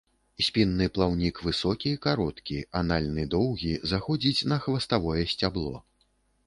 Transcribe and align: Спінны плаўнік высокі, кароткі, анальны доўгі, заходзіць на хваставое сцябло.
Спінны 0.45 0.85
плаўнік 0.95 1.41
высокі, 1.49 1.91
кароткі, 2.05 2.57
анальны 2.81 3.27
доўгі, 3.37 3.77
заходзіць 3.93 4.45
на 4.55 4.61
хваставое 4.67 5.23
сцябло. 5.37 5.75